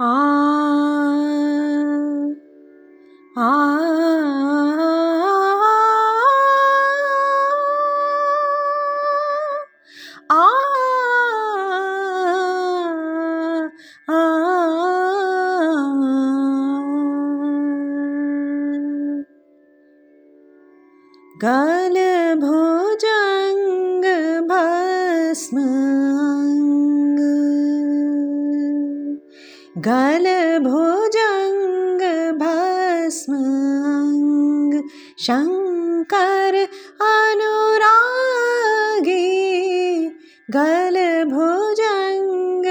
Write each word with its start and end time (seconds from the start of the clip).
아, 0.00 0.04
아, 3.36 3.40
아, 10.28 10.34
아, 10.34 10.36
아, 14.06 14.14
아, 21.40 21.77
गलभोजङ्ग 29.86 31.60
भस्म 32.40 33.32
शङ्कर 35.26 36.56
अनुरागी 37.08 39.26
गलभोजङ्ग 40.56 42.66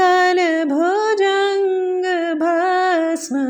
गलभुजङ्ग 0.00 2.06
भस्म 2.42 3.42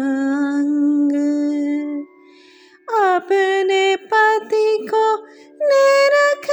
अपने 2.88 3.84
पति 3.96 4.76
को 4.90 5.04
निरख 5.60 6.46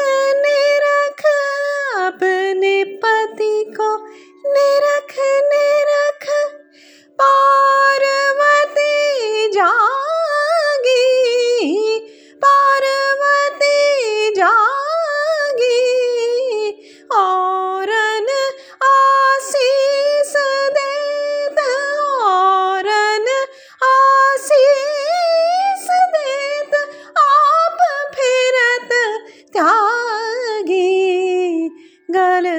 निरख, 0.44 1.24
अपने 1.98 2.84
पति 3.04 3.64
को 3.78 3.90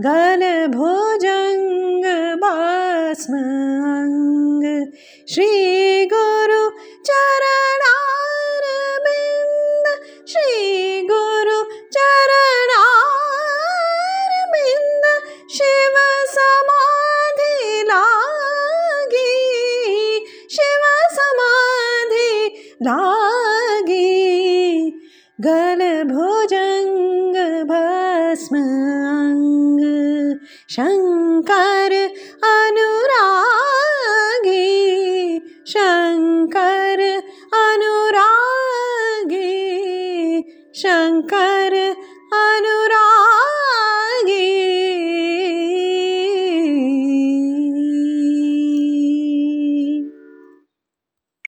गल 0.00 0.66
भुजंग 0.66 2.04
भस्म 2.36 3.34
अंग। 3.34 4.92
श्री 5.34 5.69
लागी 22.82 23.96
गलभुजङ्ग 25.46 27.36
भस्म 27.70 28.54
शङ्कर 30.74 31.94
अनुरागी 37.60 38.26
शङ्कर 40.82 41.76